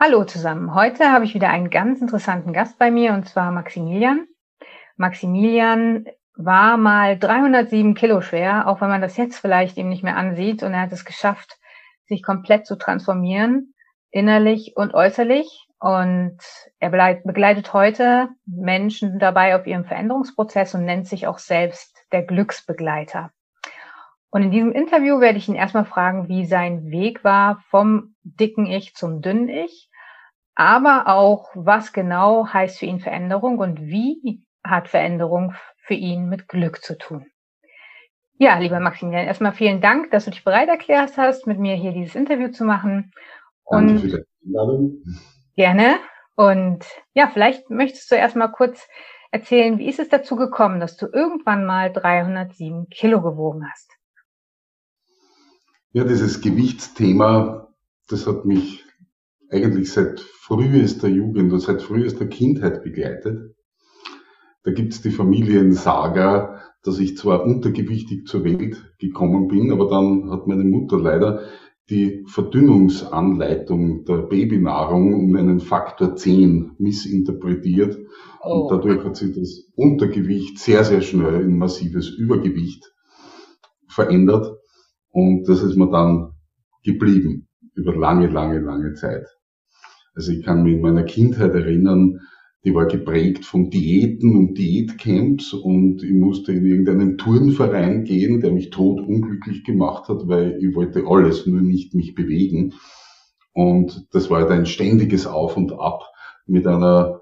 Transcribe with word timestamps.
Hallo 0.00 0.24
zusammen. 0.24 0.74
Heute 0.74 1.12
habe 1.12 1.26
ich 1.26 1.34
wieder 1.34 1.50
einen 1.50 1.68
ganz 1.68 2.00
interessanten 2.00 2.54
Gast 2.54 2.78
bei 2.78 2.90
mir 2.90 3.12
und 3.12 3.28
zwar 3.28 3.52
Maximilian. 3.52 4.26
Maximilian 4.96 6.06
war 6.34 6.78
mal 6.78 7.18
307 7.18 7.94
Kilo 7.94 8.22
schwer, 8.22 8.68
auch 8.68 8.80
wenn 8.80 8.88
man 8.88 9.02
das 9.02 9.18
jetzt 9.18 9.38
vielleicht 9.38 9.76
ihm 9.76 9.90
nicht 9.90 10.02
mehr 10.02 10.16
ansieht 10.16 10.62
und 10.62 10.72
er 10.72 10.80
hat 10.80 10.92
es 10.92 11.04
geschafft, 11.04 11.58
sich 12.06 12.22
komplett 12.22 12.66
zu 12.66 12.76
transformieren, 12.76 13.74
innerlich 14.10 14.72
und 14.76 14.94
äußerlich. 14.94 15.63
Und 15.78 16.38
er 16.78 16.90
begleitet 16.90 17.72
heute 17.72 18.28
Menschen 18.46 19.18
dabei 19.18 19.56
auf 19.56 19.66
ihrem 19.66 19.84
Veränderungsprozess 19.84 20.74
und 20.74 20.84
nennt 20.84 21.06
sich 21.06 21.26
auch 21.26 21.38
selbst 21.38 22.04
der 22.12 22.22
Glücksbegleiter. 22.22 23.32
Und 24.30 24.42
in 24.42 24.50
diesem 24.50 24.72
Interview 24.72 25.20
werde 25.20 25.38
ich 25.38 25.48
ihn 25.48 25.54
erstmal 25.54 25.84
fragen, 25.84 26.28
wie 26.28 26.46
sein 26.46 26.90
Weg 26.90 27.22
war 27.22 27.62
vom 27.68 28.16
dicken 28.22 28.66
Ich 28.66 28.94
zum 28.94 29.20
dünnen 29.20 29.48
Ich, 29.48 29.90
aber 30.54 31.08
auch, 31.08 31.50
was 31.54 31.92
genau 31.92 32.46
heißt 32.46 32.78
für 32.78 32.86
ihn 32.86 33.00
Veränderung 33.00 33.58
und 33.58 33.80
wie 33.80 34.42
hat 34.64 34.88
Veränderung 34.88 35.54
für 35.76 35.94
ihn 35.94 36.28
mit 36.28 36.48
Glück 36.48 36.82
zu 36.82 36.96
tun. 36.96 37.26
Ja, 38.36 38.58
lieber 38.58 38.80
Maximilian, 38.80 39.26
erstmal 39.26 39.52
vielen 39.52 39.80
Dank, 39.80 40.10
dass 40.10 40.24
du 40.24 40.32
dich 40.32 40.42
bereit 40.42 40.68
erklärt 40.68 41.16
hast, 41.16 41.46
mit 41.46 41.58
mir 41.58 41.76
hier 41.76 41.92
dieses 41.92 42.16
Interview 42.16 42.48
zu 42.48 42.64
machen. 42.64 43.12
Und 43.62 43.86
Danke 43.86 44.00
für 44.00 44.08
die 44.08 44.48
Einladung. 44.48 45.02
Gerne. 45.56 45.98
Und 46.36 46.84
ja, 47.14 47.28
vielleicht 47.32 47.70
möchtest 47.70 48.10
du 48.10 48.16
erstmal 48.16 48.50
kurz 48.50 48.88
erzählen, 49.30 49.78
wie 49.78 49.88
ist 49.88 49.98
es 49.98 50.08
dazu 50.08 50.36
gekommen, 50.36 50.80
dass 50.80 50.96
du 50.96 51.06
irgendwann 51.06 51.64
mal 51.64 51.92
307 51.92 52.88
Kilo 52.88 53.22
gewogen 53.22 53.64
hast? 53.70 53.90
Ja, 55.92 56.04
dieses 56.04 56.40
Gewichtsthema, 56.40 57.68
das 58.08 58.26
hat 58.26 58.44
mich 58.44 58.84
eigentlich 59.50 59.92
seit 59.92 60.20
frühester 60.20 61.08
Jugend 61.08 61.52
und 61.52 61.60
seit 61.60 61.82
frühester 61.82 62.26
Kindheit 62.26 62.82
begleitet. 62.82 63.54
Da 64.64 64.72
gibt's 64.72 65.02
die 65.02 65.10
Familiensaga, 65.10 66.60
dass 66.82 66.98
ich 66.98 67.16
zwar 67.16 67.44
untergewichtig 67.44 68.26
zur 68.26 68.44
Welt 68.44 68.94
gekommen 68.98 69.48
bin, 69.48 69.72
aber 69.72 69.88
dann 69.88 70.30
hat 70.30 70.46
meine 70.46 70.64
Mutter 70.64 70.98
leider 70.98 71.42
die 71.90 72.24
Verdünnungsanleitung 72.28 74.04
der 74.04 74.18
Babynahrung 74.22 75.14
um 75.14 75.36
einen 75.36 75.60
Faktor 75.60 76.16
10 76.16 76.76
missinterpretiert. 76.78 77.98
Oh. 78.42 78.62
Und 78.62 78.70
dadurch 78.70 79.04
hat 79.04 79.16
sich 79.16 79.34
das 79.34 79.70
Untergewicht 79.74 80.58
sehr, 80.58 80.84
sehr 80.84 81.02
schnell 81.02 81.42
in 81.42 81.58
massives 81.58 82.08
Übergewicht 82.08 82.90
verändert. 83.88 84.56
Und 85.10 85.48
das 85.48 85.62
ist 85.62 85.76
mir 85.76 85.90
dann 85.90 86.32
geblieben 86.84 87.48
über 87.74 87.94
lange, 87.94 88.28
lange, 88.28 88.60
lange 88.60 88.94
Zeit. 88.94 89.26
Also 90.14 90.32
ich 90.32 90.44
kann 90.44 90.62
mich 90.62 90.74
in 90.74 90.80
meiner 90.80 91.02
Kindheit 91.02 91.54
erinnern, 91.54 92.20
die 92.64 92.74
war 92.74 92.86
geprägt 92.86 93.44
von 93.44 93.68
Diäten 93.68 94.36
und 94.36 94.56
Diätcamps 94.56 95.52
und 95.52 96.02
ich 96.02 96.12
musste 96.12 96.52
in 96.52 96.64
irgendeinen 96.64 97.18
Turnverein 97.18 98.04
gehen, 98.04 98.40
der 98.40 98.52
mich 98.52 98.70
tot 98.70 99.00
unglücklich 99.00 99.64
gemacht 99.64 100.08
hat, 100.08 100.26
weil 100.28 100.58
ich 100.60 100.74
wollte 100.74 101.04
alles, 101.06 101.46
nur 101.46 101.60
nicht 101.60 101.94
mich 101.94 102.14
bewegen. 102.14 102.72
Und 103.52 104.06
das 104.12 104.30
war 104.30 104.40
halt 104.40 104.50
ein 104.50 104.66
ständiges 104.66 105.26
Auf 105.26 105.58
und 105.58 105.72
Ab 105.72 106.04
mit 106.46 106.66
einer 106.66 107.20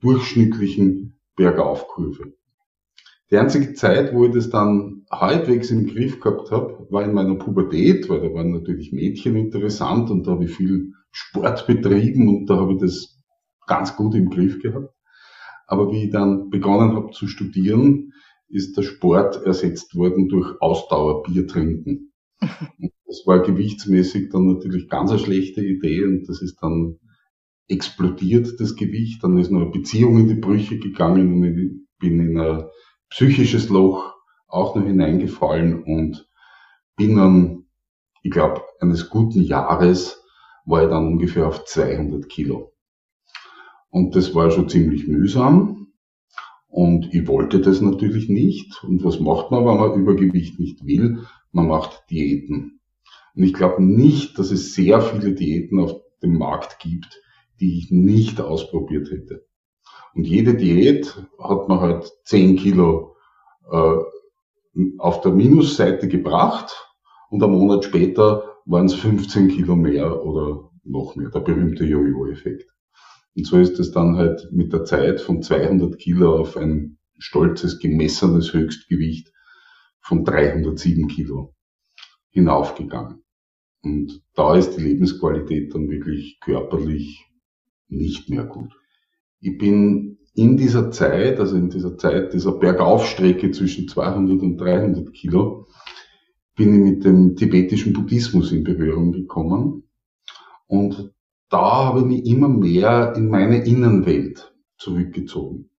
durchschnittlichen 0.00 1.18
Bergaufkurve. 1.34 2.32
Die 3.30 3.36
einzige 3.36 3.74
Zeit, 3.74 4.14
wo 4.14 4.24
ich 4.24 4.32
das 4.32 4.50
dann 4.50 5.04
halbwegs 5.10 5.70
im 5.70 5.86
Griff 5.86 6.20
gehabt 6.20 6.50
habe, 6.50 6.86
war 6.90 7.04
in 7.04 7.12
meiner 7.12 7.34
Pubertät, 7.34 8.08
weil 8.08 8.20
da 8.20 8.32
waren 8.32 8.52
natürlich 8.52 8.92
Mädchen 8.92 9.36
interessant 9.36 10.10
und 10.10 10.26
da 10.26 10.30
habe 10.30 10.44
ich 10.44 10.52
viel 10.52 10.92
Sport 11.10 11.66
betrieben 11.66 12.28
und 12.28 12.46
da 12.48 12.56
habe 12.56 12.74
ich 12.74 12.78
das 12.78 13.17
ganz 13.68 13.96
gut 13.96 14.14
im 14.14 14.30
Griff 14.30 14.60
gehabt. 14.60 14.92
Aber 15.66 15.92
wie 15.92 16.06
ich 16.06 16.10
dann 16.10 16.50
begonnen 16.50 16.96
habe 16.96 17.10
zu 17.10 17.28
studieren, 17.28 18.12
ist 18.48 18.76
der 18.76 18.82
Sport 18.82 19.44
ersetzt 19.44 19.94
worden 19.94 20.28
durch 20.28 20.60
Ausdauerbier 20.60 21.46
trinken. 21.46 22.12
das 22.40 23.22
war 23.26 23.40
gewichtsmäßig 23.40 24.30
dann 24.30 24.46
natürlich 24.46 24.88
ganz 24.88 25.10
eine 25.10 25.20
schlechte 25.20 25.60
Idee 25.60 26.04
und 26.04 26.28
das 26.28 26.40
ist 26.40 26.56
dann 26.62 26.98
explodiert, 27.68 28.58
das 28.58 28.76
Gewicht. 28.76 29.22
Dann 29.22 29.38
ist 29.38 29.50
noch 29.50 29.60
eine 29.60 29.70
Beziehung 29.70 30.18
in 30.18 30.28
die 30.28 30.34
Brüche 30.34 30.78
gegangen 30.78 31.34
und 31.34 31.44
ich 31.44 31.70
bin 31.98 32.20
in 32.20 32.40
ein 32.40 32.64
psychisches 33.10 33.68
Loch 33.68 34.14
auch 34.46 34.74
noch 34.74 34.84
hineingefallen 34.84 35.82
und 35.82 36.26
bin 36.96 37.16
dann, 37.16 37.66
ich 38.22 38.30
glaube, 38.30 38.62
eines 38.80 39.10
guten 39.10 39.42
Jahres 39.42 40.22
war 40.64 40.82
ich 40.82 40.88
dann 40.88 41.06
ungefähr 41.06 41.46
auf 41.46 41.64
200 41.64 42.28
Kilo. 42.28 42.72
Und 43.90 44.14
das 44.16 44.34
war 44.34 44.50
schon 44.50 44.68
ziemlich 44.68 45.06
mühsam. 45.06 45.88
Und 46.68 47.12
ich 47.14 47.26
wollte 47.26 47.60
das 47.60 47.80
natürlich 47.80 48.28
nicht. 48.28 48.84
Und 48.84 49.02
was 49.04 49.20
macht 49.20 49.50
man, 49.50 49.64
wenn 49.64 49.78
man 49.78 49.94
Übergewicht 49.94 50.58
nicht 50.58 50.84
will? 50.84 51.24
Man 51.52 51.68
macht 51.68 52.04
Diäten. 52.10 52.80
Und 53.34 53.42
ich 53.42 53.54
glaube 53.54 53.82
nicht, 53.82 54.38
dass 54.38 54.50
es 54.50 54.74
sehr 54.74 55.00
viele 55.00 55.32
Diäten 55.32 55.80
auf 55.80 55.94
dem 56.22 56.36
Markt 56.36 56.78
gibt, 56.80 57.20
die 57.60 57.78
ich 57.78 57.90
nicht 57.90 58.40
ausprobiert 58.40 59.10
hätte. 59.10 59.46
Und 60.14 60.26
jede 60.26 60.54
Diät 60.54 61.16
hat 61.38 61.68
man 61.68 61.80
halt 61.80 62.12
10 62.24 62.56
Kilo 62.56 63.16
äh, 63.70 63.96
auf 64.98 65.20
der 65.20 65.32
Minusseite 65.32 66.08
gebracht 66.08 66.74
und 67.30 67.42
einen 67.42 67.52
Monat 67.52 67.84
später 67.84 68.56
waren 68.64 68.86
es 68.86 68.94
15 68.94 69.48
Kilo 69.48 69.76
mehr 69.76 70.24
oder 70.24 70.70
noch 70.84 71.16
mehr, 71.16 71.30
der 71.30 71.40
berühmte 71.40 71.84
Jojo-Effekt. 71.84 72.70
Und 73.38 73.44
so 73.44 73.56
ist 73.56 73.78
es 73.78 73.92
dann 73.92 74.16
halt 74.16 74.48
mit 74.50 74.72
der 74.72 74.82
Zeit 74.82 75.20
von 75.20 75.42
200 75.42 75.96
Kilo 75.96 76.40
auf 76.40 76.56
ein 76.56 76.98
stolzes 77.18 77.78
gemessenes 77.78 78.52
Höchstgewicht 78.52 79.32
von 80.00 80.24
307 80.24 81.06
Kilo 81.06 81.54
hinaufgegangen. 82.30 83.22
Und 83.84 84.24
da 84.34 84.56
ist 84.56 84.72
die 84.76 84.82
Lebensqualität 84.82 85.72
dann 85.72 85.88
wirklich 85.88 86.40
körperlich 86.40 87.26
nicht 87.86 88.28
mehr 88.28 88.42
gut. 88.42 88.72
Ich 89.38 89.56
bin 89.56 90.18
in 90.34 90.56
dieser 90.56 90.90
Zeit, 90.90 91.38
also 91.38 91.54
in 91.54 91.70
dieser 91.70 91.96
Zeit 91.96 92.32
dieser 92.32 92.58
Bergaufstrecke 92.58 93.52
zwischen 93.52 93.86
200 93.86 94.42
und 94.42 94.56
300 94.56 95.12
Kilo, 95.12 95.68
bin 96.56 96.74
ich 96.74 96.80
mit 96.80 97.04
dem 97.04 97.36
tibetischen 97.36 97.92
Buddhismus 97.92 98.50
in 98.50 98.64
Berührung 98.64 99.12
gekommen. 99.12 99.84
Und 100.66 101.12
da 101.50 101.86
habe 101.86 102.00
ich 102.00 102.06
mich 102.06 102.26
immer 102.26 102.48
mehr 102.48 103.14
in 103.16 103.28
meine 103.28 103.64
Innenwelt 103.64 104.54
zurückgezogen. 104.76 105.70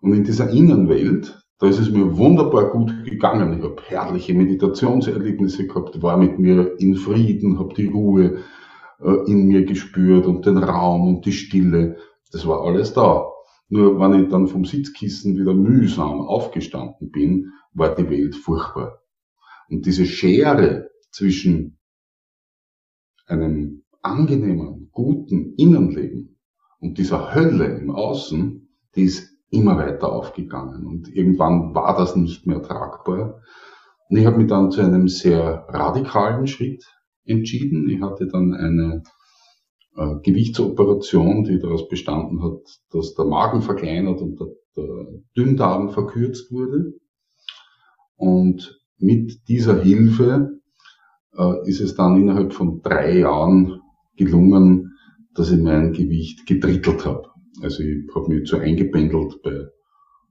Und 0.00 0.14
in 0.14 0.24
dieser 0.24 0.50
Innenwelt, 0.50 1.42
da 1.58 1.66
ist 1.68 1.78
es 1.78 1.90
mir 1.90 2.16
wunderbar 2.16 2.70
gut 2.70 3.04
gegangen. 3.04 3.58
Ich 3.58 3.64
habe 3.64 3.82
herrliche 3.86 4.34
Meditationserlebnisse 4.34 5.66
gehabt, 5.66 6.02
war 6.02 6.16
mit 6.16 6.38
mir 6.38 6.78
in 6.78 6.96
Frieden, 6.96 7.58
habe 7.58 7.74
die 7.74 7.86
Ruhe 7.86 8.38
äh, 9.00 9.30
in 9.30 9.46
mir 9.46 9.64
gespürt 9.64 10.26
und 10.26 10.44
den 10.44 10.58
Raum 10.58 11.08
und 11.08 11.24
die 11.24 11.32
Stille. 11.32 11.96
Das 12.32 12.46
war 12.46 12.64
alles 12.64 12.92
da. 12.92 13.30
Nur 13.68 13.98
wenn 13.98 14.24
ich 14.24 14.28
dann 14.28 14.48
vom 14.48 14.64
Sitzkissen 14.64 15.38
wieder 15.38 15.54
mühsam 15.54 16.20
aufgestanden 16.20 17.10
bin, 17.10 17.52
war 17.72 17.94
die 17.94 18.10
Welt 18.10 18.36
furchtbar. 18.36 19.00
Und 19.70 19.86
diese 19.86 20.04
Schere 20.04 20.90
zwischen 21.10 21.78
einem 23.26 23.83
angenehmen, 24.04 24.88
guten 24.92 25.54
Innenleben 25.56 26.36
und 26.80 26.98
dieser 26.98 27.34
Hölle 27.34 27.66
im 27.66 27.90
Außen, 27.90 28.68
die 28.94 29.04
ist 29.04 29.30
immer 29.50 29.78
weiter 29.78 30.12
aufgegangen 30.12 30.86
und 30.86 31.08
irgendwann 31.08 31.74
war 31.74 31.96
das 31.96 32.16
nicht 32.16 32.46
mehr 32.46 32.62
tragbar. 32.62 33.40
Und 34.08 34.16
ich 34.16 34.26
habe 34.26 34.38
mich 34.38 34.48
dann 34.48 34.70
zu 34.70 34.80
einem 34.82 35.08
sehr 35.08 35.66
radikalen 35.68 36.46
Schritt 36.46 36.84
entschieden. 37.24 37.88
Ich 37.88 38.02
hatte 38.02 38.26
dann 38.26 38.52
eine 38.52 39.02
äh, 39.96 40.16
Gewichtsoperation, 40.22 41.44
die 41.44 41.58
daraus 41.58 41.88
bestanden 41.88 42.42
hat, 42.42 42.60
dass 42.90 43.14
der 43.14 43.24
Magen 43.24 43.62
verkleinert 43.62 44.20
und 44.20 44.38
der, 44.38 44.48
der 44.76 45.06
Dünndarm 45.36 45.90
verkürzt 45.90 46.52
wurde. 46.52 46.94
Und 48.16 48.80
mit 48.98 49.48
dieser 49.48 49.82
Hilfe 49.82 50.60
äh, 51.36 51.68
ist 51.68 51.80
es 51.80 51.94
dann 51.94 52.20
innerhalb 52.20 52.52
von 52.52 52.82
drei 52.82 53.18
Jahren 53.18 53.80
gelungen, 54.16 54.96
dass 55.34 55.50
ich 55.50 55.60
mein 55.60 55.92
Gewicht 55.92 56.46
gedrittelt 56.46 57.04
habe. 57.04 57.28
Also 57.62 57.82
ich 57.82 58.08
habe 58.14 58.28
mich 58.28 58.48
so 58.48 58.58
eingependelt 58.58 59.42
bei 59.42 59.68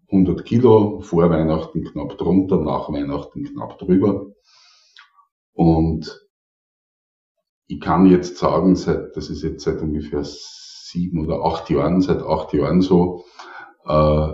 100 0.08 0.46
Kilo, 0.46 1.02
vor 1.02 1.30
Weihnachten 1.30 1.84
knapp 1.84 2.18
drunter, 2.18 2.62
nach 2.62 2.90
Weihnachten 2.90 3.44
knapp 3.44 3.80
drüber. 3.80 4.28
Und 5.54 6.28
ich 7.68 7.80
kann 7.80 8.06
jetzt 8.06 8.38
sagen, 8.38 8.76
seit, 8.76 9.16
das 9.16 9.30
ist 9.30 9.44
jetzt 9.44 9.64
seit 9.64 9.82
ungefähr 9.82 10.24
sieben 10.24 11.26
oder 11.26 11.44
acht 11.44 11.70
Jahren, 11.70 12.02
seit 12.02 12.22
acht 12.22 12.54
Jahren 12.54 12.82
so, 12.82 13.24
äh, 13.86 14.34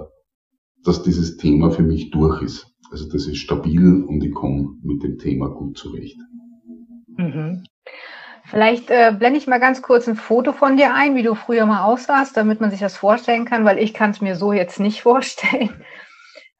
dass 0.84 1.04
dieses 1.04 1.38
Thema 1.38 1.72
für 1.72 1.84
mich 1.84 2.12
durch 2.12 2.42
ist. 2.42 2.68
Also 2.92 3.07
das 3.10 3.28
ist 3.28 3.38
stabil 3.38 4.04
und 4.04 4.24
ich 4.24 4.34
komme 4.34 4.75
mit 4.81 5.04
dem 5.04 5.18
Thema 5.19 5.50
gut 5.50 5.78
zurecht. 5.78 6.18
Mhm. 7.18 7.63
Vielleicht 8.45 8.89
äh, 8.89 9.13
blende 9.18 9.38
ich 9.38 9.47
mal 9.47 9.59
ganz 9.59 9.81
kurz 9.81 10.07
ein 10.07 10.15
Foto 10.15 10.53
von 10.53 10.77
dir 10.77 10.94
ein, 10.94 11.15
wie 11.15 11.24
du 11.24 11.36
früher 11.36 11.65
mal 11.65 11.83
aussahst, 11.83 12.36
damit 12.36 12.62
man 12.62 12.71
sich 12.71 12.80
das 12.80 12.97
vorstellen 12.97 13.45
kann, 13.45 13.65
weil 13.65 13.77
ich 13.77 13.94
kann 13.94 14.12
es 14.12 14.21
mir 14.21 14.36
so 14.36 14.53
jetzt 14.53 14.80
nicht 14.80 15.01
vorstellen. 15.03 15.86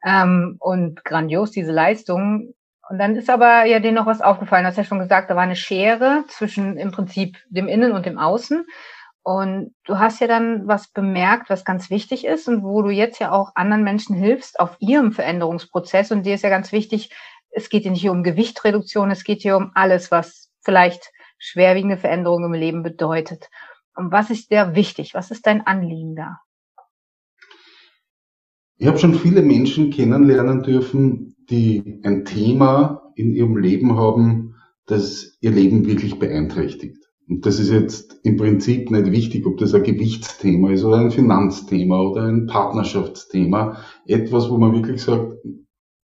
Ähm, 0.04 0.56
und 0.60 1.04
grandios, 1.04 1.50
diese 1.50 1.72
Leistung. 1.72 2.54
Und 2.88 2.98
dann 2.98 3.16
ist 3.16 3.30
aber 3.30 3.64
ja 3.66 3.80
dir 3.80 3.92
noch 3.92 4.06
was 4.06 4.20
aufgefallen. 4.20 4.64
Du 4.64 4.68
hast 4.68 4.76
ja 4.76 4.84
schon 4.84 4.98
gesagt, 4.98 5.30
da 5.30 5.36
war 5.36 5.42
eine 5.42 5.56
Schere 5.56 6.24
zwischen 6.28 6.76
im 6.76 6.90
Prinzip 6.90 7.38
dem 7.48 7.68
Innen 7.68 7.92
und 7.92 8.06
dem 8.06 8.18
Außen. 8.18 8.66
Und 9.22 9.74
du 9.84 9.98
hast 9.98 10.20
ja 10.20 10.26
dann 10.26 10.66
was 10.66 10.88
bemerkt, 10.88 11.50
was 11.50 11.64
ganz 11.64 11.90
wichtig 11.90 12.24
ist 12.24 12.48
und 12.48 12.62
wo 12.64 12.82
du 12.82 12.90
jetzt 12.90 13.18
ja 13.18 13.32
auch 13.32 13.52
anderen 13.54 13.84
Menschen 13.84 14.16
hilfst 14.16 14.58
auf 14.58 14.76
ihrem 14.80 15.12
Veränderungsprozess. 15.12 16.10
Und 16.10 16.24
dir 16.24 16.34
ist 16.34 16.42
ja 16.42 16.50
ganz 16.50 16.72
wichtig, 16.72 17.10
es 17.50 17.68
geht 17.68 17.82
hier 17.82 17.90
nicht 17.90 18.08
um 18.08 18.22
Gewichtreduktion, 18.22 19.10
es 19.10 19.24
geht 19.24 19.42
hier 19.42 19.56
um 19.56 19.72
alles, 19.74 20.10
was 20.10 20.50
vielleicht 20.62 21.10
schwerwiegende 21.40 21.96
Veränderungen 21.96 22.54
im 22.54 22.60
Leben 22.60 22.82
bedeutet. 22.84 23.50
Und 23.96 24.12
was 24.12 24.30
ist 24.30 24.52
dir 24.52 24.76
wichtig? 24.76 25.14
Was 25.14 25.32
ist 25.32 25.46
dein 25.46 25.66
Anliegen 25.66 26.14
da? 26.14 26.38
Ich 28.76 28.86
habe 28.86 28.98
schon 28.98 29.14
viele 29.14 29.42
Menschen 29.42 29.90
kennenlernen 29.90 30.62
dürfen, 30.62 31.36
die 31.50 32.00
ein 32.04 32.24
Thema 32.24 33.12
in 33.14 33.34
ihrem 33.34 33.56
Leben 33.56 33.96
haben, 33.96 34.54
das 34.86 35.36
ihr 35.40 35.50
Leben 35.50 35.86
wirklich 35.86 36.18
beeinträchtigt. 36.18 36.96
Und 37.28 37.46
das 37.46 37.58
ist 37.60 37.70
jetzt 37.70 38.20
im 38.22 38.36
Prinzip 38.36 38.90
nicht 38.90 39.12
wichtig, 39.12 39.46
ob 39.46 39.58
das 39.58 39.74
ein 39.74 39.82
Gewichtsthema 39.82 40.72
ist 40.72 40.84
oder 40.84 40.96
ein 40.96 41.10
Finanzthema 41.10 42.00
oder 42.00 42.24
ein 42.24 42.46
Partnerschaftsthema. 42.46 43.78
Etwas, 44.06 44.50
wo 44.50 44.58
man 44.58 44.72
wirklich 44.72 45.02
sagt, 45.02 45.34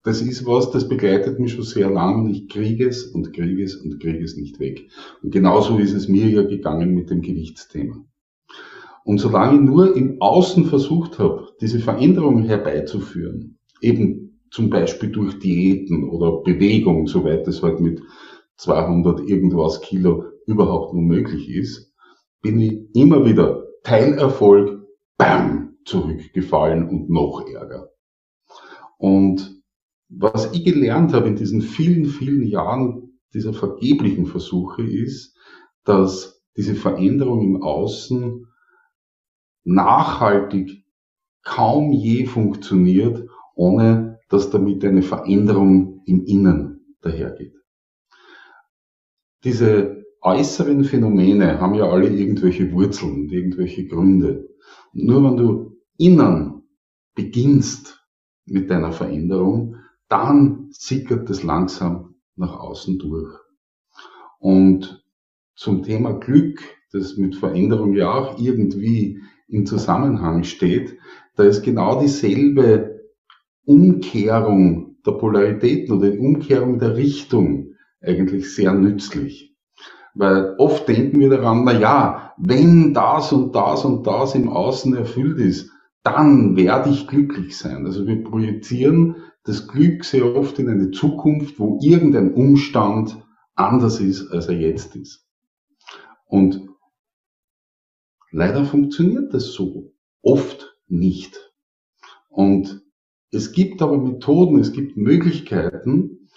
das 0.07 0.23
ist 0.23 0.47
was, 0.47 0.71
das 0.71 0.89
begleitet 0.89 1.41
mich 1.41 1.55
schon 1.55 1.65
sehr 1.65 1.91
lang 1.91 2.23
und 2.23 2.31
ich 2.31 2.49
kriege 2.49 2.87
es 2.87 3.07
und 3.07 3.33
kriege 3.33 3.65
es 3.65 3.75
und 3.75 3.99
kriege 3.99 4.23
es 4.23 4.37
nicht 4.37 4.61
weg. 4.61 4.89
Und 5.21 5.33
genauso 5.33 5.79
ist 5.79 5.95
es 5.95 6.07
mir 6.07 6.29
ja 6.29 6.43
gegangen 6.43 6.95
mit 6.95 7.11
dem 7.11 7.23
Gewichtsthema. 7.23 8.05
Und 9.05 9.19
solange 9.19 9.57
ich 9.57 9.63
nur 9.63 9.97
im 9.97 10.21
Außen 10.21 10.67
versucht 10.67 11.19
habe, 11.19 11.49
diese 11.61 11.81
Veränderung 11.81 12.45
herbeizuführen, 12.45 13.59
eben 13.81 14.39
zum 14.53 14.71
Beispiel 14.71 15.11
durch 15.11 15.41
Diäten 15.41 16.09
oder 16.09 16.41
Bewegung, 16.41 17.09
soweit 17.09 17.49
es 17.49 17.65
halt 17.65 17.81
mit 17.81 18.01
200 18.59 19.29
irgendwas 19.29 19.81
Kilo 19.81 20.23
überhaupt 20.47 20.95
nur 20.95 21.03
möglich 21.03 21.51
ist, 21.51 21.93
bin 22.43 22.61
ich 22.61 22.95
immer 22.95 23.25
wieder 23.25 23.65
Teilerfolg, 23.83 24.87
bam, 25.19 25.79
zurückgefallen 25.85 26.89
und 26.89 27.11
noch 27.11 27.45
ärger. 27.49 27.91
Und 28.99 29.56
was 30.09 30.53
ich 30.53 30.65
gelernt 30.65 31.13
habe 31.13 31.29
in 31.29 31.37
diesen 31.37 31.63
vielen, 31.63 32.07
vielen 32.07 32.43
Jahren 32.43 33.21
dieser 33.35 33.53
vergeblichen 33.53 34.27
Versuche 34.27 34.83
ist, 34.83 35.37
dass 35.85 36.43
diese 36.57 36.75
Veränderung 36.75 37.43
im 37.43 37.63
Außen 37.63 38.47
nachhaltig 39.65 40.85
kaum 41.43 41.93
je 41.93 42.27
funktioniert, 42.27 43.29
ohne 43.55 44.19
dass 44.29 44.51
damit 44.51 44.85
eine 44.85 45.03
Veränderung 45.03 46.03
im 46.07 46.25
Innen 46.25 46.97
dahergeht. 47.01 47.55
Diese 49.45 50.05
äußeren 50.23 50.85
Phänomene 50.85 51.61
haben 51.61 51.75
ja 51.75 51.89
alle 51.89 52.09
irgendwelche 52.09 52.73
Wurzeln 52.73 53.23
und 53.23 53.33
irgendwelche 53.33 53.87
Gründe. 53.87 54.49
nur 54.93 55.23
wenn 55.23 55.37
du 55.37 55.77
innen 55.99 56.63
beginnst 57.15 58.05
mit 58.45 58.71
deiner 58.71 58.93
Veränderung, 58.93 59.77
dann 60.09 60.69
sickert 60.71 61.29
es 61.31 61.43
langsam 61.43 62.15
nach 62.37 62.59
außen 62.59 62.99
durch. 62.99 63.35
Und 64.39 65.05
zum 65.55 65.83
Thema 65.83 66.13
Glück, 66.13 66.61
das 66.93 67.17
mit 67.17 67.37
Veränderung 67.37 67.95
ja 67.95 68.13
auch 68.13 68.39
irgendwie 68.39 69.21
in 69.49 69.67
Zusammenhang 69.67 70.45
steht, 70.45 70.97
da 71.37 71.45
ist 71.45 71.63
genau 71.63 72.01
dieselbe 72.01 73.01
Umkehrung 73.65 74.97
der 75.05 75.13
Polaritäten 75.13 75.97
oder 75.97 76.11
die 76.11 76.19
Umkehrung 76.19 76.79
der 76.79 76.97
Richtung 76.97 77.75
eigentlich 78.01 78.55
sehr 78.55 78.73
nützlich. 78.73 79.57
Weil 80.15 80.55
oft 80.59 80.89
denken 80.89 81.21
wir 81.21 81.29
daran, 81.29 81.65
na 81.65 81.79
ja, 81.79 82.33
wenn 82.39 82.95
das 82.95 83.33
und 83.33 83.55
das 83.55 83.85
und 83.85 84.07
das 84.07 84.35
im 84.35 84.49
Außen 84.49 84.95
erfüllt 84.97 85.39
ist, 85.39 85.71
dann 86.03 86.57
werde 86.57 86.91
ich 86.91 87.09
glücklich 87.09 87.57
sein. 87.57 87.85
Also 87.85 88.07
wir 88.07 88.23
projizieren 88.23 89.17
das 89.47 89.69
Glück 89.69 90.05
sehr 90.05 90.35
oft 90.35 90.59
in 90.59 90.69
eine 90.69 90.91
Zukunft, 90.91 91.59
wo 91.61 91.79
irgendein 91.81 92.35
Umstand 92.35 93.17
anders 93.55 94.01
ist, 94.01 94.31
als 94.33 94.49
er 94.49 94.59
jetzt 94.59 94.97
ist. 94.97 95.25
Und 96.27 96.69
leider 98.33 98.65
funktioniert 98.65 99.33
das 99.33 99.53
so 99.53 99.93
oft 100.21 100.77
nicht. 100.89 101.39
Und 102.29 102.83
es 103.31 103.53
gibt 103.53 103.83
aber 103.83 103.99
Methoden, 103.99 104.59
es 104.59 104.73
gibt 104.73 104.97
Möglichkeiten, 104.97 106.29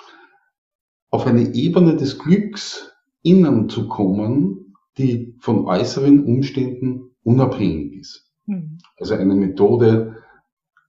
auf 1.10 1.26
eine 1.26 1.56
Ebene 1.56 1.96
des 1.96 2.20
Glücks 2.20 2.92
innen 3.24 3.70
zu 3.70 3.88
kommen, 3.88 4.76
die 5.00 5.36
von 5.40 5.66
äußeren 5.66 6.24
Umständen 6.24 7.16
unabhängig 7.24 7.94
ist. 8.00 8.32
Mhm. 8.46 8.78
Also 8.98 9.16
eine 9.16 9.34
Methode, 9.34 10.18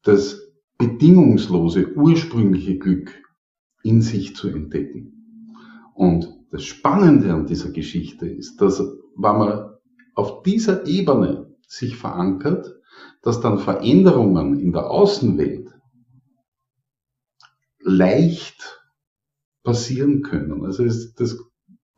das 0.03 0.40
bedingungslose, 0.81 1.95
ursprüngliche 1.95 2.79
Glück 2.79 3.13
in 3.83 4.01
sich 4.01 4.35
zu 4.35 4.49
entdecken. 4.49 5.53
Und 5.95 6.35
das 6.51 6.65
Spannende 6.65 7.35
an 7.35 7.47
dieser 7.47 7.71
Geschichte 7.71 8.27
ist, 8.27 8.63
dass 8.63 8.81
wenn 8.81 9.39
man 9.39 9.75
auf 10.15 10.43
dieser 10.43 10.87
Ebene 10.87 11.55
sich 11.67 11.97
verankert, 11.97 12.75
dass 13.23 13.43
dann 13.43 13.59
Veränderungen 13.59 14.59
in 14.59 14.73
der 14.73 14.91
Außenwelt 14.91 15.69
leicht 17.81 18.83
passieren 19.63 20.23
können. 20.23 20.65
Also 20.65 20.85
es, 20.85 21.15
das 21.15 21.39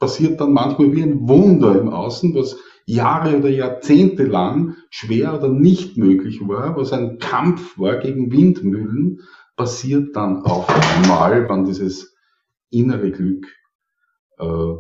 passiert 0.00 0.40
dann 0.40 0.52
manchmal 0.52 0.92
wie 0.92 1.02
ein 1.04 1.28
Wunder 1.28 1.80
im 1.80 1.88
Außen, 1.88 2.34
was 2.34 2.56
Jahre 2.86 3.38
oder 3.38 3.48
Jahrzehnte 3.48 4.24
lang 4.24 4.76
schwer 4.90 5.34
oder 5.34 5.48
nicht 5.48 5.96
möglich 5.96 6.40
war, 6.42 6.76
was 6.76 6.92
ein 6.92 7.18
Kampf 7.18 7.78
war 7.78 7.98
gegen 7.98 8.32
Windmühlen, 8.32 9.20
passiert 9.56 10.16
dann 10.16 10.42
auf 10.44 10.68
einmal, 10.68 11.48
wenn 11.48 11.64
dieses 11.64 12.16
innere 12.70 13.10
Glück 13.10 13.46
äh, 14.38 14.74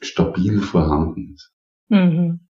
stabil 0.00 0.60
vorhanden 0.60 1.34
ist. 1.34 1.52
Mhm. 1.88 2.48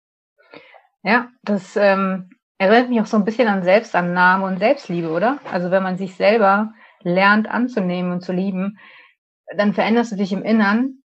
Ja, 1.04 1.30
das 1.44 1.76
ähm, 1.76 2.30
erinnert 2.58 2.90
mich 2.90 3.02
auch 3.02 3.06
so 3.06 3.18
ein 3.18 3.26
bisschen 3.26 3.48
an 3.48 3.64
Selbstannahme 3.64 4.46
und 4.46 4.60
Selbstliebe, 4.60 5.10
oder? 5.10 5.40
Also 5.52 5.72
wenn 5.72 5.84
man 5.84 5.98
sich 5.98 6.16
selber 6.16 6.74
lernt 7.02 7.48
anzunehmen 7.48 8.12
und 8.12 8.22
zu 8.22 8.34
lieben, 8.34 8.78
dann 9.56 9.74
veränderst 9.74 10.12
du 10.12 10.16
dich 10.16 10.34
im 10.34 10.44
Innern 10.44 11.04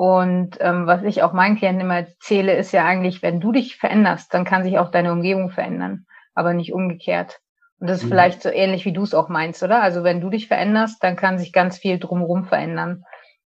und 0.00 0.56
ähm, 0.60 0.86
was 0.86 1.02
ich 1.02 1.22
auch 1.22 1.34
meinen 1.34 1.58
Klienten 1.58 1.82
immer 1.82 1.96
erzähle, 1.96 2.56
ist 2.56 2.72
ja 2.72 2.86
eigentlich, 2.86 3.20
wenn 3.20 3.38
du 3.38 3.52
dich 3.52 3.76
veränderst, 3.76 4.32
dann 4.32 4.46
kann 4.46 4.62
sich 4.62 4.78
auch 4.78 4.90
deine 4.90 5.12
Umgebung 5.12 5.50
verändern, 5.50 6.06
aber 6.34 6.54
nicht 6.54 6.72
umgekehrt. 6.72 7.42
Und 7.78 7.90
das 7.90 7.98
ist 7.98 8.04
mhm. 8.04 8.08
vielleicht 8.08 8.40
so 8.40 8.48
ähnlich, 8.48 8.86
wie 8.86 8.94
du 8.94 9.02
es 9.02 9.12
auch 9.12 9.28
meinst, 9.28 9.62
oder? 9.62 9.82
Also 9.82 10.02
wenn 10.02 10.22
du 10.22 10.30
dich 10.30 10.48
veränderst, 10.48 11.04
dann 11.04 11.16
kann 11.16 11.38
sich 11.38 11.52
ganz 11.52 11.76
viel 11.76 11.98
drumherum 11.98 12.46
verändern, 12.46 13.04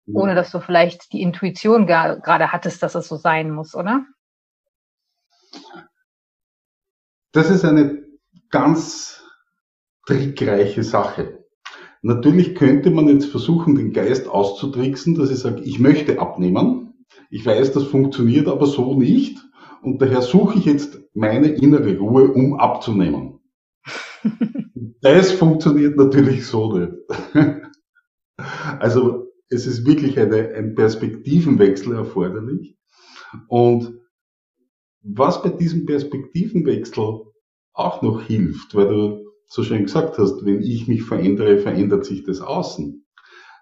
mhm. 0.05 0.15
ohne 0.17 0.35
dass 0.35 0.51
du 0.51 0.59
vielleicht 0.59 1.13
die 1.13 1.21
Intuition 1.21 1.87
gerade 1.87 2.51
hattest, 2.51 2.83
dass 2.83 2.95
es 2.95 3.07
so 3.07 3.15
sein 3.15 3.49
muss, 3.49 3.73
oder? 3.73 4.03
Das 7.31 7.49
ist 7.49 7.63
eine 7.63 8.03
ganz 8.49 9.23
trickreiche 10.05 10.83
Sache. 10.83 11.40
Natürlich 12.01 12.55
könnte 12.55 12.89
man 12.89 13.07
jetzt 13.07 13.25
versuchen, 13.25 13.75
den 13.75 13.93
Geist 13.93 14.27
auszutricksen, 14.27 15.15
dass 15.15 15.29
ich 15.29 15.37
sage, 15.37 15.61
ich 15.61 15.79
möchte 15.79 16.19
abnehmen. 16.19 17.05
Ich 17.29 17.45
weiß, 17.45 17.73
das 17.73 17.83
funktioniert 17.83 18.47
aber 18.47 18.65
so 18.65 18.97
nicht. 18.97 19.39
Und 19.83 20.01
daher 20.01 20.21
suche 20.21 20.57
ich 20.57 20.65
jetzt 20.65 20.99
meine 21.13 21.47
innere 21.47 21.97
Ruhe, 21.97 22.31
um 22.31 22.59
abzunehmen. 22.59 23.39
das 25.01 25.31
funktioniert 25.31 25.97
natürlich 25.97 26.45
so 26.45 26.75
nicht. 26.77 26.93
also 28.79 29.27
es 29.49 29.67
ist 29.67 29.85
wirklich 29.85 30.19
eine, 30.19 30.49
ein 30.55 30.75
Perspektivenwechsel 30.75 31.93
erforderlich. 31.93 32.77
Und 33.47 33.99
was 35.03 35.41
bei 35.41 35.49
diesem 35.49 35.85
Perspektivenwechsel 35.85 37.21
auch 37.73 38.01
noch 38.01 38.21
hilft, 38.21 38.75
weil 38.75 38.87
du 38.87 39.20
so 39.51 39.63
schön 39.63 39.83
gesagt 39.83 40.17
hast, 40.17 40.45
wenn 40.45 40.61
ich 40.61 40.87
mich 40.87 41.03
verändere, 41.03 41.57
verändert 41.57 42.05
sich 42.05 42.23
das 42.23 42.39
Außen. 42.39 43.05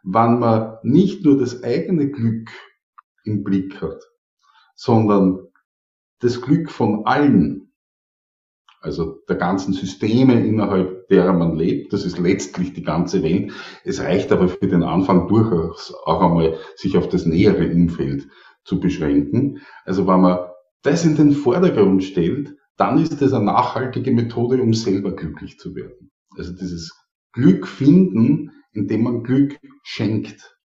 Wenn 0.03 0.39
man 0.39 0.77
nicht 0.83 1.25
nur 1.25 1.39
das 1.39 1.63
eigene 1.63 2.11
Glück 2.11 2.51
im 3.23 3.43
Blick 3.43 3.81
hat, 3.81 3.99
sondern 4.75 5.39
das 6.19 6.41
Glück 6.41 6.69
von 6.69 7.07
allen, 7.07 7.73
also 8.81 9.17
der 9.27 9.37
ganzen 9.37 9.73
Systeme, 9.73 10.45
innerhalb 10.45 11.07
derer 11.07 11.33
man 11.33 11.55
lebt, 11.55 11.91
das 11.91 12.05
ist 12.05 12.19
letztlich 12.19 12.73
die 12.73 12.83
ganze 12.83 13.23
Welt. 13.23 13.51
Es 13.83 13.99
reicht 13.99 14.31
aber 14.31 14.47
für 14.47 14.67
den 14.67 14.83
Anfang 14.83 15.27
durchaus 15.27 15.91
auch 16.05 16.21
einmal, 16.21 16.59
sich 16.75 16.97
auf 16.97 17.09
das 17.09 17.25
nähere 17.25 17.67
Umfeld 17.67 18.27
zu 18.63 18.79
beschränken. 18.79 19.61
Also 19.85 20.05
wenn 20.05 20.21
man 20.21 20.37
das 20.83 21.03
in 21.03 21.15
den 21.15 21.31
Vordergrund 21.31 22.03
stellt, 22.03 22.58
dann 22.79 22.97
ist 22.97 23.21
das 23.21 23.33
eine 23.33 23.45
nachhaltige 23.45 24.11
Methode, 24.11 24.61
um 24.61 24.73
selber 24.73 25.13
glücklich 25.13 25.59
zu 25.59 25.75
werden. 25.75 26.11
Also 26.37 26.53
dieses 26.53 26.97
Glück 27.33 27.67
finden, 27.67 28.51
indem 28.71 29.03
man 29.03 29.23
Glück 29.23 29.59
schenkt. 29.83 30.57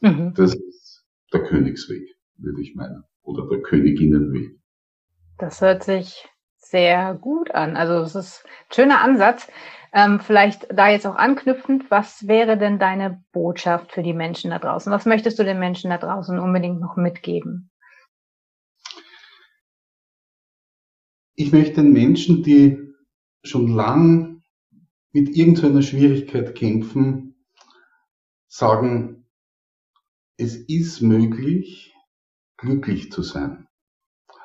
Mhm. 0.00 0.34
Das 0.34 0.54
ist 0.54 1.04
der 1.32 1.42
Königsweg, 1.42 2.16
würde 2.36 2.62
ich 2.62 2.76
meinen. 2.76 3.02
Oder 3.22 3.48
der 3.48 3.60
Königinnenweg. 3.60 4.56
Das 5.38 5.60
hört 5.60 5.82
sich 5.82 6.28
sehr 6.58 7.14
gut 7.14 7.50
an. 7.52 7.76
Also 7.76 7.94
es 7.94 8.14
ist 8.14 8.44
ein 8.44 8.74
schöner 8.74 9.00
Ansatz. 9.00 9.48
Ähm, 9.92 10.20
vielleicht 10.20 10.66
da 10.72 10.88
jetzt 10.88 11.06
auch 11.06 11.16
anknüpfend, 11.16 11.90
was 11.90 12.28
wäre 12.28 12.56
denn 12.56 12.78
deine 12.78 13.22
Botschaft 13.32 13.92
für 13.92 14.02
die 14.02 14.14
Menschen 14.14 14.50
da 14.50 14.58
draußen? 14.58 14.92
Was 14.92 15.06
möchtest 15.06 15.38
du 15.38 15.44
den 15.44 15.58
Menschen 15.58 15.90
da 15.90 15.98
draußen 15.98 16.38
unbedingt 16.38 16.80
noch 16.80 16.96
mitgeben? 16.96 17.70
Ich 21.34 21.52
möchte 21.52 21.82
den 21.82 21.92
Menschen, 21.92 22.42
die 22.42 22.78
schon 23.42 23.68
lang 23.68 24.42
mit 25.12 25.34
irgendeiner 25.34 25.82
Schwierigkeit 25.82 26.54
kämpfen, 26.54 27.46
sagen, 28.48 29.26
es 30.36 30.56
ist 30.56 31.00
möglich, 31.00 31.94
glücklich 32.58 33.10
zu 33.10 33.22
sein. 33.22 33.66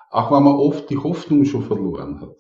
Auch 0.10 0.32
wenn 0.32 0.44
man 0.44 0.56
oft 0.56 0.90
die 0.90 0.98
Hoffnung 0.98 1.44
schon 1.46 1.64
verloren 1.64 2.22
hat. 2.22 2.36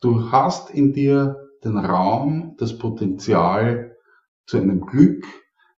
Du 0.00 0.30
hast 0.30 0.70
in 0.70 0.92
dir 0.92 1.36
den 1.64 1.78
Raum, 1.78 2.54
das 2.58 2.78
Potenzial 2.78 3.96
zu 4.46 4.58
einem 4.58 4.82
Glück, 4.82 5.26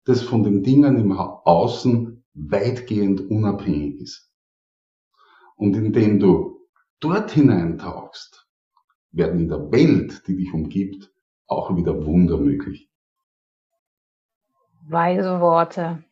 das 0.04 0.22
von 0.22 0.42
den 0.42 0.62
Dingen 0.62 0.98
im 0.98 1.12
Außen 1.12 2.24
weitgehend 2.32 3.20
unabhängig 3.20 4.00
ist. 4.00 4.32
Und 5.56 5.76
indem 5.76 6.18
du 6.18 6.55
dort 7.00 7.30
hineintauchst, 7.30 8.46
werden 9.12 9.40
in 9.40 9.48
der 9.48 9.70
Welt, 9.70 10.26
die 10.26 10.36
dich 10.36 10.52
umgibt, 10.52 11.10
auch 11.46 11.76
wieder 11.76 12.04
Wunder 12.04 12.38
möglich. 12.38 12.90
Weise 14.88 15.40
Worte. 15.40 16.04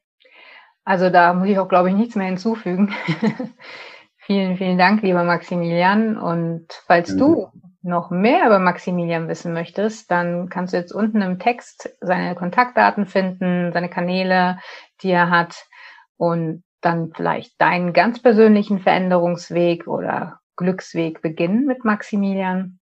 Also 0.84 1.10
da 1.10 1.32
muss 1.32 1.48
ich 1.48 1.58
auch, 1.58 1.68
glaube 1.68 1.90
ich, 1.90 1.96
nichts 1.96 2.16
mehr 2.16 2.26
hinzufügen. 2.26 2.92
vielen, 4.16 4.56
vielen 4.56 4.78
Dank, 4.78 5.02
lieber 5.02 5.24
Maximilian. 5.24 6.18
Und 6.18 6.66
falls 6.86 7.10
ja. 7.10 7.16
du 7.16 7.48
noch 7.82 8.10
mehr 8.10 8.46
über 8.46 8.58
Maximilian 8.58 9.28
wissen 9.28 9.52
möchtest, 9.52 10.10
dann 10.10 10.48
kannst 10.48 10.72
du 10.72 10.78
jetzt 10.78 10.92
unten 10.92 11.20
im 11.20 11.38
Text 11.38 11.96
seine 12.00 12.34
Kontaktdaten 12.34 13.06
finden, 13.06 13.72
seine 13.72 13.90
Kanäle, 13.90 14.58
die 15.02 15.10
er 15.10 15.30
hat 15.30 15.66
und 16.16 16.64
dann 16.80 17.12
vielleicht 17.14 17.60
deinen 17.60 17.92
ganz 17.92 18.20
persönlichen 18.20 18.78
Veränderungsweg 18.78 19.86
oder 19.86 20.40
Glücksweg 20.56 21.22
beginnen 21.22 21.66
mit 21.66 21.84
Maximilian. 21.84 22.78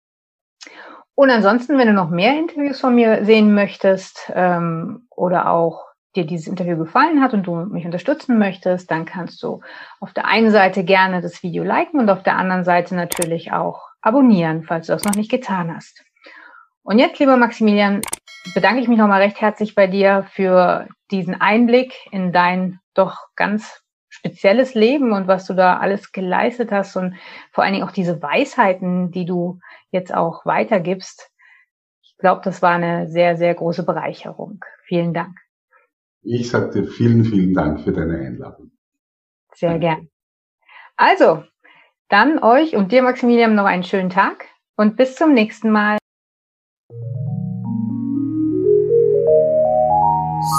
Und 1.15 1.29
ansonsten, 1.29 1.77
wenn 1.77 1.87
du 1.87 1.93
noch 1.93 2.09
mehr 2.09 2.37
Interviews 2.37 2.79
von 2.79 2.95
mir 2.95 3.25
sehen 3.25 3.53
möchtest 3.53 4.31
ähm, 4.33 5.07
oder 5.09 5.49
auch 5.51 5.85
dir 6.15 6.25
dieses 6.25 6.47
Interview 6.47 6.77
gefallen 6.77 7.21
hat 7.21 7.33
und 7.33 7.45
du 7.45 7.55
mich 7.55 7.85
unterstützen 7.85 8.39
möchtest, 8.39 8.89
dann 8.89 9.05
kannst 9.05 9.43
du 9.43 9.61
auf 9.99 10.13
der 10.13 10.25
einen 10.25 10.51
Seite 10.51 10.83
gerne 10.83 11.21
das 11.21 11.43
Video 11.43 11.63
liken 11.63 11.99
und 11.99 12.09
auf 12.09 12.23
der 12.23 12.37
anderen 12.37 12.63
Seite 12.63 12.95
natürlich 12.95 13.51
auch 13.51 13.89
abonnieren, 14.01 14.63
falls 14.63 14.87
du 14.87 14.93
das 14.93 15.03
noch 15.03 15.15
nicht 15.15 15.29
getan 15.29 15.75
hast. 15.75 16.03
Und 16.83 16.97
jetzt, 16.99 17.19
lieber 17.19 17.37
Maximilian, 17.37 18.01
bedanke 18.55 18.81
ich 18.81 18.87
mich 18.87 18.97
nochmal 18.97 19.21
recht 19.21 19.41
herzlich 19.41 19.75
bei 19.75 19.87
dir 19.87 20.25
für 20.31 20.87
diesen 21.11 21.39
Einblick 21.39 21.93
in 22.11 22.31
dein 22.31 22.79
doch 22.93 23.27
ganz 23.35 23.83
spezielles 24.19 24.73
Leben 24.73 25.13
und 25.13 25.27
was 25.27 25.45
du 25.45 25.53
da 25.53 25.77
alles 25.77 26.11
geleistet 26.11 26.71
hast 26.71 26.95
und 26.95 27.15
vor 27.51 27.63
allen 27.63 27.73
Dingen 27.73 27.85
auch 27.85 27.91
diese 27.91 28.21
Weisheiten, 28.21 29.11
die 29.11 29.25
du 29.25 29.59
jetzt 29.91 30.13
auch 30.13 30.45
weitergibst. 30.45 31.31
Ich 32.03 32.17
glaube, 32.17 32.41
das 32.43 32.61
war 32.61 32.71
eine 32.71 33.07
sehr, 33.07 33.37
sehr 33.37 33.53
große 33.55 33.83
Bereicherung. 33.83 34.63
Vielen 34.83 35.13
Dank. 35.13 35.37
Ich 36.21 36.49
sage 36.49 36.81
dir 36.81 36.87
vielen, 36.87 37.23
vielen 37.23 37.53
Dank 37.53 37.81
für 37.81 37.93
deine 37.93 38.17
Einladung. 38.19 38.71
Sehr 39.53 39.71
Danke. 39.71 39.85
gern. 39.85 40.09
Also, 40.97 41.43
dann 42.09 42.39
euch 42.43 42.75
und 42.75 42.91
dir, 42.91 43.03
Maximilian, 43.03 43.55
noch 43.55 43.65
einen 43.65 43.83
schönen 43.83 44.09
Tag 44.09 44.45
und 44.75 44.97
bis 44.97 45.15
zum 45.15 45.33
nächsten 45.33 45.71
Mal. 45.71 45.97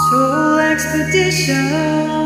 Soul 0.09 0.59
Expedition. 0.71 2.20